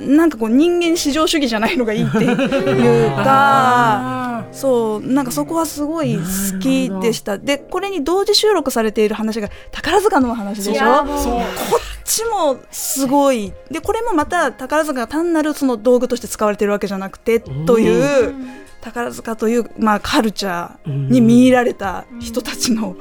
[0.00, 7.36] なんかこう人間至上主義じゃないのがいいっていうかそうなんかそこはすごい好きでした。
[7.36, 11.06] でこれに同時収録されている話が宝塚のお話でしょ？
[11.18, 11.40] そう。
[11.70, 13.52] こっちもすごい。
[13.70, 18.34] でこれもまた宝塚が単なるその道具として使われてるわけじゃなくてという
[18.80, 22.96] 宝塚という、まあ、カルチャーに見入られた人たちの、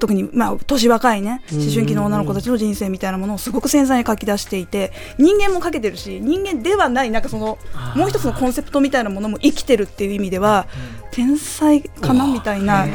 [0.00, 7.58] 特に、まあ、年若いね思春期の女の子たちの人生みたいなものをすごく繊細に書き出していて人間も書けてるし人間ではないなんかその
[7.94, 10.66] もう一つのコンセプトみたいなものも生きてるっていう意味では
[11.12, 12.86] 天才かなみたいな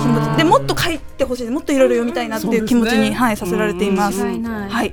[0.00, 0.36] 気持ち。
[0.38, 3.12] でもっと書いてほしいもっといろいろ読みたいなっていう気持ちに、ね。
[3.12, 4.18] はい、させられています。
[4.18, 4.92] いはい。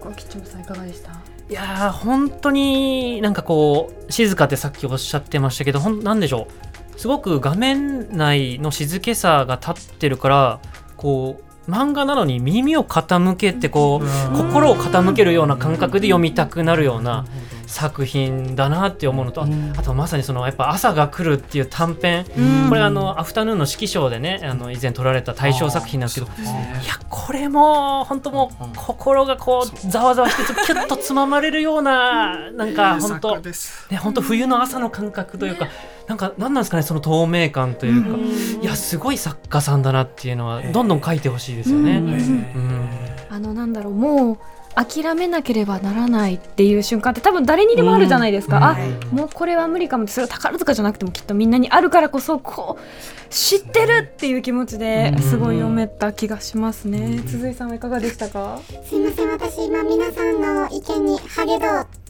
[0.00, 1.12] これ吉野さんいかがでした？
[1.50, 6.68] いやー本当になんかこう静かってさっきおっしゃってましたけどほんなんでしょう？
[6.98, 10.60] すごく画面内の静けさが立ってるから
[10.96, 17.24] こう漫画なのに耳を傾けてこう心を傾けるような感覚で読みたくなるような
[17.68, 22.24] 作品だなって思うのと、ああとまさにそのやっぱ朝が来るっていう短編、
[22.68, 35.68] これあのアフタヌーンの指揮賞でねあの以前撮られた大賞作品なんですけどいやこれも本当もう心がこうざわざわしてキュッとつままれるようななんか本当ね本当冬の朝の感覚というか
[36.06, 41.98] なんか何なんですかねその透明感というか、いやすごい作家さんだなっていうのはどんどん書いてほしいですよね。
[41.98, 42.88] うん。
[43.30, 44.38] あのなんだろうもう
[44.78, 48.76] 諦めなければならないっていう瞬間って多分誰にでもあるじゃないですか、あ
[49.12, 50.04] もうこれは無理かも。
[50.04, 52.82] ってそれは宝塚じゃなくてもきっとみんなにあるからこそこう
[53.28, 58.60] 知ってるっていう気持ちですごい読めた気がしますね、鈴井さんはいかがでしたか？
[58.88, 59.28] すいません。
[59.30, 61.66] 私今皆さんの意見にハゲド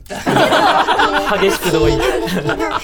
[0.08, 2.80] 激しく同意ですけどあのー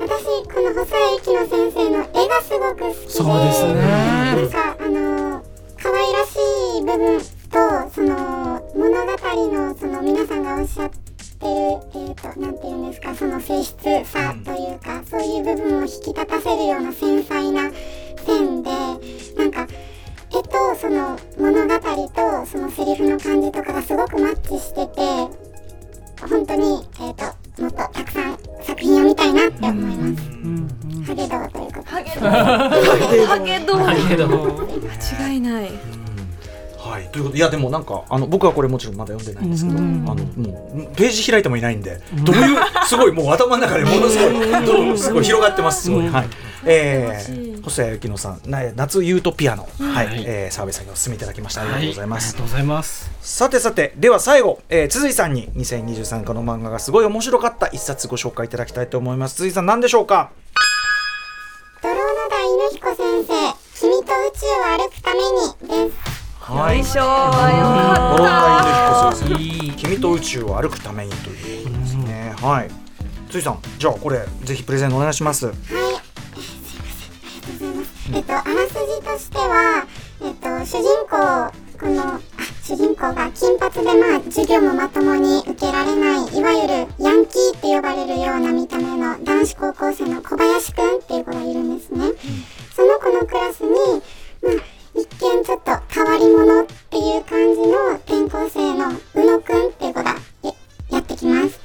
[0.00, 3.74] 私この細井幸乃先生の絵がすごく好きでそうですね。
[3.74, 5.48] なんかあのー
[5.80, 6.38] 可愛らし
[6.78, 9.12] い部分とその物語
[9.52, 11.00] のその皆さんがおっしゃってる
[11.94, 17.70] えっ、となんていうんですかその性質さというかそういう部分を引き立たせるような繊細な
[18.26, 18.70] 線で
[19.36, 19.66] なんか
[20.30, 25.00] 絵とその物語とそのセリフの感じとかがすごくマッチしてて
[26.28, 30.28] 本当に、えー、ともっとたくさん作品を見たいなって思います。
[31.06, 32.10] ハゲドウということで。
[33.24, 35.97] ハゲドだけど間違いない
[36.88, 45.84] はい、ということでいやでもなんかあの僕はこれもちろんまだ読んでないんですけど、あのもうページ開いてもいないんでどういう すごいもう頭の中でものすごいすごい広がってます。
[45.84, 46.28] すごい、はい。
[46.64, 50.24] えー、細谷幸乃さんな夏ユートピアノ、はい。
[50.26, 51.62] えー、澤部さんにお勧めいただきました。
[51.62, 53.10] ありがとうございます、ありがとうございます。
[53.22, 59.36] さてさてでは最後、えー、辻井さんに2023この漫画がすごい面白かった一冊ご紹介いただきたいと思います。
[59.36, 60.30] 辻井さん何でしょうか？
[66.48, 66.78] はい。
[66.78, 67.06] よいしょー
[69.26, 69.72] ンがいいい。
[69.72, 72.70] 君と宇宙を歩くためにということですね、はい。
[73.26, 75.46] 辻井さんじゃあこれぜひプレゼンお願いします。
[75.46, 75.56] はい。
[75.56, 75.84] すいま
[76.94, 77.12] せん。
[77.26, 79.86] ありがとうございますえっとあらすじとしては
[80.22, 82.20] えっと主人公このあ
[82.62, 92.00] 主主人公が金髪でまあ授業もまともに受けられないいわゆるヤンキーって呼ばれるような見た目の男子高校生の小林くんっていう子がいるんですね。
[92.76, 93.70] その子のクラスに、
[94.42, 100.10] まあ、一見ちょっと変わり者っていう感じの転校生の宇野くんっていう子が
[100.42, 100.52] や
[100.90, 101.60] やってきます。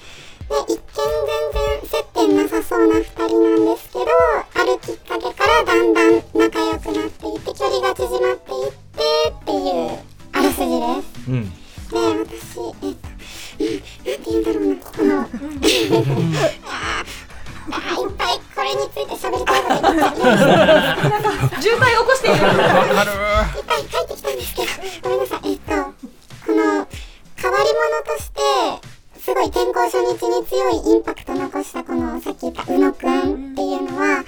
[0.50, 10.00] で、一見全然接点なさそうな二人なんですけど、あるきっかけからだんだん仲良くなっていって、距離が縮まっていってっていう
[10.34, 11.32] あらすじです。
[11.32, 11.52] うん
[11.90, 13.10] で、私、えっと、
[13.60, 15.22] う んなんて言うんだろうな、この、
[17.72, 21.62] あいっぱいこれについて喋りたいこと言っちゃって。
[21.62, 22.50] 渋滞起こしているいっ
[23.66, 24.68] ぱい書いてきたんですけど、
[25.04, 25.52] ごめんなさい。
[25.52, 26.88] えっと、この、
[27.36, 28.40] 変わり者として、
[29.20, 34.24] すごい転校初日に強いインパクト残したこの、さっき言った宇野くんっていうのは、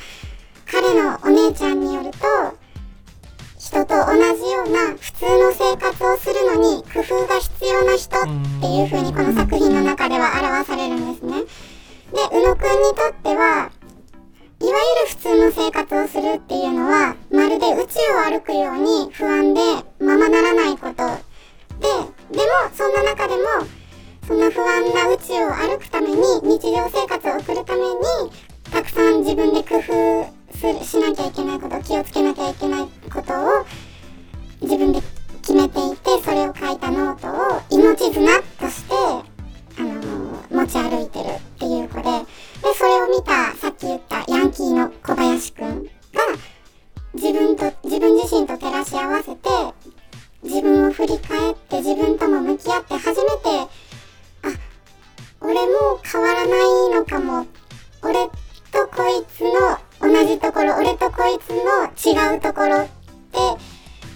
[0.72, 2.18] 彼のお姉ちゃんによると、
[3.60, 8.24] 人と同じような普通の生活をするのに工夫が必要な人っ
[8.62, 11.42] ていう風にこの作品の中では表されるんですね。
[12.14, 13.72] で、宇野くんにとっては、
[14.62, 19.62] いわゆる普通の生活をするっていうのは、まるで宇宙を歩くように不安で
[20.00, 21.04] ままならないこと。
[21.80, 21.88] で、
[22.32, 23.44] でも、そんな中でも、
[24.26, 27.96] そんな不安な宇宙を歩くために、日常生活を送るために、
[28.72, 33.66] たくさん自分で工夫するしなきゃいけないこと、気をつけなきゃいけないことを
[34.62, 35.02] 自分で
[35.42, 39.35] 決めていて、それを書いたノートを命綱として、
[40.56, 45.90] 持ち歩いてるっていう子で、で、それを見た、さっき言ったヤンキーの小林くんが、
[47.14, 49.50] 自分と、自分自身と照らし合わせて、
[50.44, 53.68] 自分を振り返って自分とも向き合って初めて、あ、
[55.42, 57.46] 俺も変わらないのかも。
[58.02, 58.28] 俺
[58.72, 62.88] とこいつの同じところ、俺とこいつの違うところっ
[63.32, 63.40] て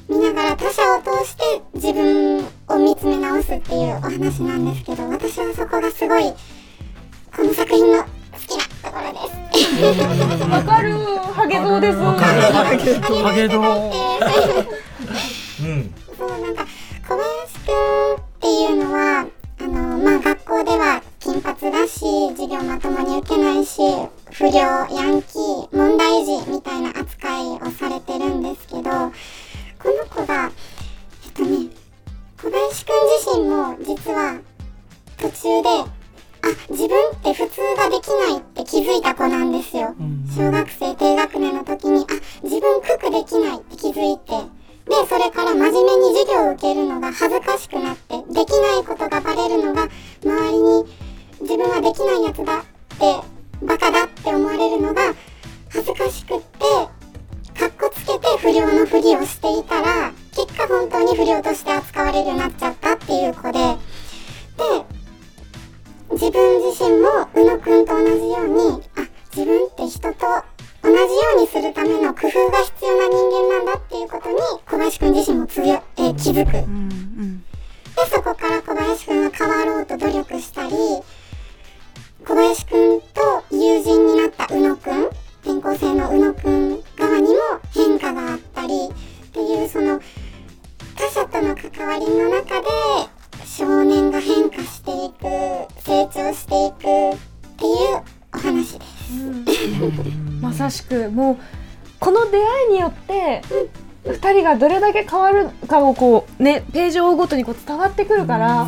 [0.07, 5.38] 見ながら他者を通して自分を見つめ直すっていうお話なんですけど、私
[6.09, 6.33] ごい、
[7.35, 8.09] この作品の好
[8.47, 9.19] きなところで
[10.39, 10.43] す。
[10.43, 10.93] わかる。
[11.35, 11.99] ハゲドウです。
[11.99, 13.63] ハゲドウ。
[15.61, 15.93] うん
[79.81, 80.71] んが変わろうと努力したり、
[82.25, 85.05] 小林くんと友人になった宇野くん、
[85.43, 87.39] 転校生の宇野くん側にも
[87.73, 89.99] 変化があったりっていうその
[90.95, 92.67] 他者との関わりの中で
[93.45, 95.23] 少年が変化していく、
[95.81, 97.17] 成長していくっ
[97.57, 98.01] ていう
[98.33, 99.13] お話です。
[100.41, 101.37] まさしくもう
[101.99, 103.41] この出会いによって
[104.05, 108.65] 2人がどれだけ変わるかをこうねページを追うごとにこう伝わってくるから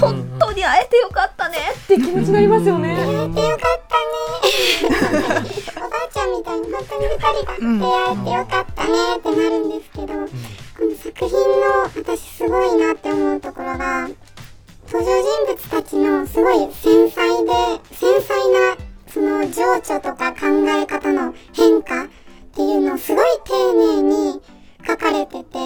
[0.00, 0.31] 本当
[0.62, 2.94] に会えてよかったねって気持ちになりますよね。
[2.94, 4.86] 出会えてよかったね。
[5.76, 14.08] おばあちゃんみたいに本当に二人が出会えてよかったねってなるんですけど、この作品の私すごいなって思うところが、
[14.86, 17.52] 登場人物たちのすごい繊細で、
[17.92, 18.76] 繊細な
[19.08, 22.08] その情緒とか考え方の変化っ
[22.54, 24.40] ていうのをすごい丁寧に
[24.86, 25.58] 書かれてて、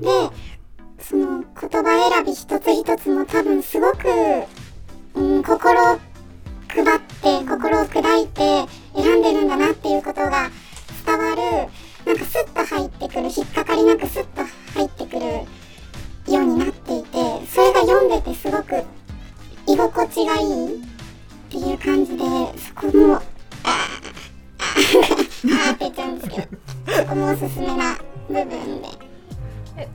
[0.00, 0.30] で、
[1.02, 4.08] その言葉選び一つ一つも多分すごく、
[5.14, 5.98] うん、心を
[6.68, 10.50] 配って心を砕いて選んでるんだなっていうことが
[11.04, 11.68] 伝わる
[12.06, 14.42] なんかスッと入ってくる引っかかりなくスッと
[14.74, 15.26] 入ってくる
[16.32, 18.84] ようになっていてそれが読んでてすごく
[19.66, 20.78] 居心地がいいっ
[21.50, 22.24] ていう感じで
[22.58, 23.14] そこも
[23.64, 23.70] あー
[25.66, 26.48] ああって言っちゃうんですけど
[26.96, 27.96] そこもおすすめな
[28.28, 28.99] 部分で。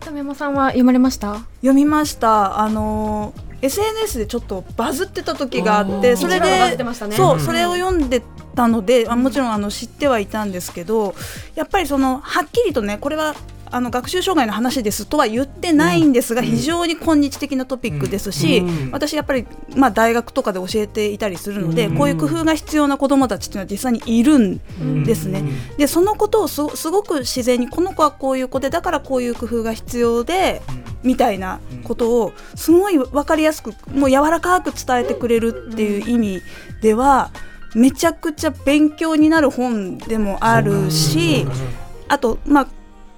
[0.06, 1.40] え富山さんは読まれました？
[1.62, 2.60] 読みました。
[2.60, 6.78] あのー SNS でちょっきとバズってた時があってそれで
[7.16, 8.22] そうそれを読んで
[8.54, 11.16] たのであもちろんあの知ってはいたんですけど
[11.56, 13.34] やっぱりそのはっきりとねこれは
[13.72, 19.46] あの学習障害の話ですとは言ってないんですが、非常に今日的なトピックですし、私やっぱり、
[19.76, 25.44] まあ、大学とかで教えていたりするので、こういう工夫が必要な子どもたちっていうのは実際にいるんですね。
[25.78, 30.62] でそのことをすすごく自然にこの子はこういう子でだからこういう工夫が必要で、
[31.04, 36.42] みたいなことをすごい分かりやすくもう柔らかく伝えてくれるっていう意味
[36.82, 37.32] では。
[37.76, 41.46] めちゃくちゃ勉強になる本でもあるし
[42.08, 42.68] あとまあ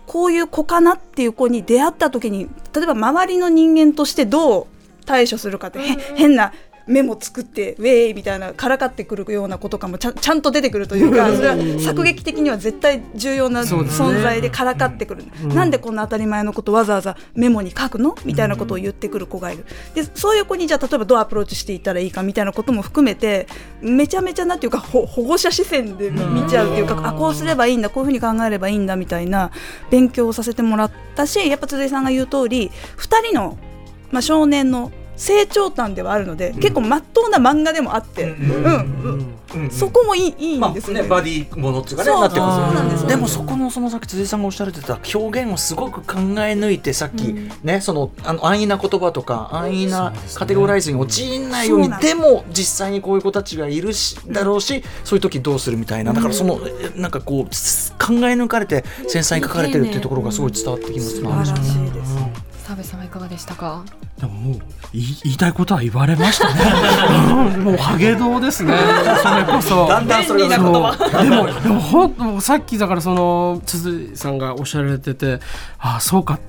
[0.08, 4.68] こういう子かなっていう子に出会った時に例えば周りの人間としてどう
[5.06, 5.80] 対処するかって、
[6.16, 6.52] 変な
[6.88, 19.66] メモ作ってウェイみたいなからかってくるようなことかもちゃちゃんと出てくるというかそれは作劇的には絶対重要な存在でからかってくる、ね、なんでこんな当たり前のことわざわざメモに書くのみたいなことを言ってくる子がいる。
[19.94, 23.48] でそういう子にじゃあ例えばどうアプローチしていったらいいかみたいなことも含めて
[23.82, 29.52] めちゃめちゃなんていうか保護者視線で見ちゃうっていうかあこうすればいいんだこういうふうに考えればいいんだみたいな
[29.90, 33.58] 勉強をさせてもらったしやっぱ辻井さんが言う通り2人の、
[34.12, 39.38] まあ、少年の成長譚ではあるので、結構まっとうな漫画でもあって、うん。
[39.72, 56.14] そこもいいいいんですね,、バディものっていうかねなってますでもそこのそのさっき辻井さんがおっしゃられてた表現をすごく考え抜いてさっき、ねそのあの安易な言葉とか安易なカテゴライズに陥らないようにでも実際にこういう子たちがいるしだろうしそういう時どうするみたいな。
[56.14, 56.60] だからその
[56.96, 57.54] なんかこう考え
[58.34, 61.97] 抜かれて繊細に書かれてるっていうところがすごい伝わってきますね。
[62.68, 63.84] 澤部さんはいかがでしたか？
[64.20, 64.60] でももう
[64.94, 65.02] 言
[65.34, 67.58] いたいことは言われましたね。
[67.64, 68.74] もうハゲ道ですね。
[69.24, 69.88] それこそ。
[69.88, 70.92] だんだんそれがでも
[71.62, 75.40] でもほんさっきだからその辻さんがおっしゃられてて
[75.80, 76.36] ああそうか。
[76.36, 76.40] っ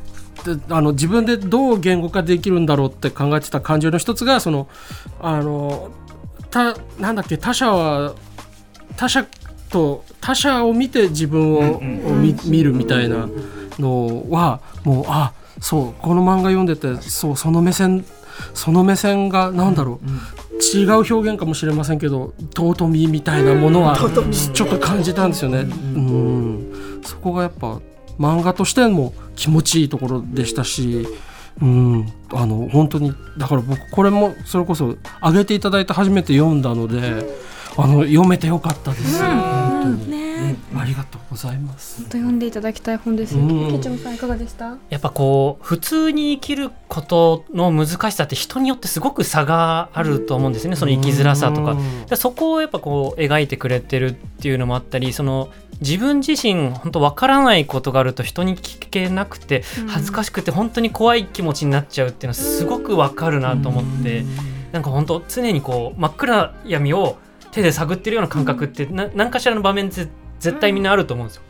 [0.57, 4.69] てあの自分でどう言語化できるんだろうって考えてた感情の一つがその
[5.21, 5.89] あの
[6.51, 8.13] たなんだっけ他者は
[8.97, 9.25] 他者
[9.69, 11.81] と他者を見て自分を
[12.45, 13.29] 見るみたいな
[13.81, 18.05] のはもうあそうこの漫画読んでてそうその目線
[18.55, 25.61] その目線が何だろう、うん、違う表現かもしれませんけど尊みみたいなものはちょっと感じたんですよね。
[25.61, 27.81] うんそこがやっぱ
[28.19, 31.07] 漫画としても気持ちいいところでしたし。
[31.61, 37.27] うん、あの本当にだから僕これもそれこそ上げていただいて初めて読んだので
[37.77, 39.21] あの読めてよかったです。
[39.21, 40.28] うん、本当に
[40.77, 42.03] ありがとうございます。
[42.03, 43.35] 本当読んでいただきたい本です。
[43.35, 43.39] さ
[44.11, 44.77] んいかがでした？
[44.91, 50.77] やっぱこう普通に生きることの難しさって人によってすごく差があると思うんですね。
[50.77, 51.77] その生きづらさとか、
[52.09, 64.25] でそこをやっぱこう描いてくれてるっていうのもあったり、その自分自身本当わからないことがあると人に聞けなくて恥ずかしくて本当に怖い気持ちになっちゃうっていうのはすごくわかるなと思って、
[64.73, 67.17] なんか本当常にこう真っ暗闇を
[67.53, 70.09] 手で探ってるような感覚って何かしらの場面で
[70.41, 71.43] 絶対みんなあると思うんですよ。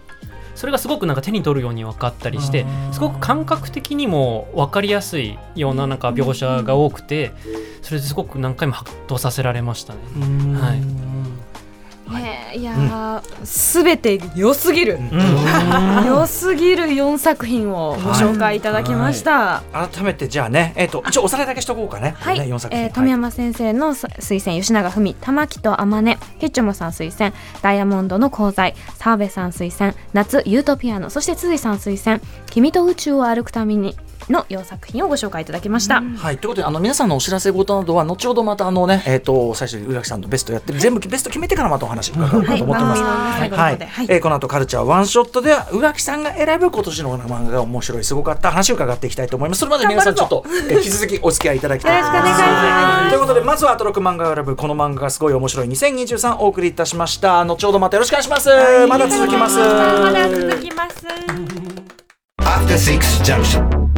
[0.54, 7.32] それがすごくなんか手に取るように分かったりしてすごく感覚的にも分かりやすいようななんか描写が多くて
[7.80, 10.00] それですごく何回も発動させられましたね。
[10.58, 11.17] はい
[12.08, 19.76] ね、いやすべ、うん、て良すぎる、うん、良すぎる4作品をご紹介いただきました、はい。
[19.76, 22.14] はい、改めてじゃあね、えーと、一応おさらいだけしとこうかね。
[22.18, 26.18] はい、ね、作品、えー、富山先生の推薦吉永文玉木と天音。
[26.38, 27.32] ケッチョモさん推薦
[27.62, 31.10] ダイヤモンドの功罪澤部さん推薦夏ユートピアノ。
[31.10, 32.20] そして辻さん推薦。
[32.50, 33.96] 君と宇宙を歩くために
[34.30, 36.02] の4作品をご紹介いただきました。
[36.02, 43.02] はい、ということであの皆さんのお知らせ事などは後ほどまたあのね、えーと、最初に浦木さんとベストやって全部ベスト決めてからまたお話伺おうかと思ってます。
[43.02, 49.60] はい、はいはい、えー、この後カルチャーワンショットでは浦木さんが選ぶ今年の漫画が面白いすごかった話を伺っていきたいと思います。
[49.60, 53.10] それまで皆さんちょっと、えー、引き続きお付き合いいただきたいと思います。
[53.10, 57.44] ということでまずはアトロク漫画を選ぶこの漫画がすごい面白い2023お送りいたしました。
[57.44, 58.48] 後ほどまたよろしくお願いします。
[58.88, 59.58] まだ続きます。
[59.58, 61.06] まだ続きます。
[62.40, 63.97] After Six Junction